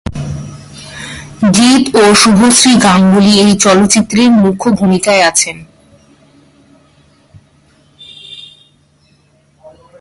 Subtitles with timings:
[1.55, 5.57] জিৎ ও শুভশ্রী গাঙ্গুলী এই চলচ্চিত্রের মুখ্য ভূমিকায় আছেন।